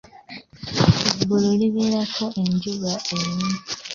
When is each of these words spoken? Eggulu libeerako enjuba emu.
Eggulu 1.21 1.49
libeerako 1.59 2.25
enjuba 2.41 2.93
emu. 3.15 3.49